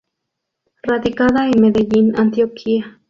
Radicada 0.83 1.45
en 1.47 1.61
Medellín, 1.61 2.11
Antioquia. 2.17 2.99